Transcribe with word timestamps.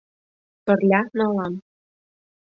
Пырля 0.65 1.01
налам. 1.17 1.53